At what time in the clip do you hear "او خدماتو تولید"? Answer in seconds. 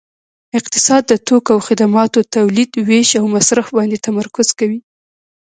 1.55-2.71